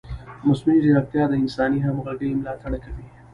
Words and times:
مصنوعي 0.47 0.79
ځیرکتیا 0.85 1.23
د 1.29 1.33
انساني 1.43 1.79
همغږۍ 1.81 2.29
ملاتړ 2.39 2.71
کوي. 2.83 3.05